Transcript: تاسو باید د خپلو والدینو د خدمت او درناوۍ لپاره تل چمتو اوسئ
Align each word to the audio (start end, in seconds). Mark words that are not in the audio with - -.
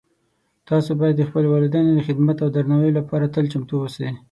تاسو 0.69 0.89
باید 0.99 1.15
د 1.17 1.23
خپلو 1.29 1.47
والدینو 1.53 1.89
د 1.93 1.99
خدمت 2.07 2.37
او 2.43 2.49
درناوۍ 2.55 2.91
لپاره 2.99 3.31
تل 3.33 3.45
چمتو 3.53 3.75
اوسئ 3.81 4.05